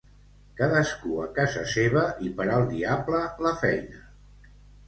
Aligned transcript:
Cadascú 0.59 1.19
a 1.25 1.27
casa 1.35 1.65
seva 1.73 2.05
i 2.29 2.31
per 2.39 2.49
al 2.57 2.67
diable 2.73 3.23
la 3.47 3.53
feina. 3.63 4.05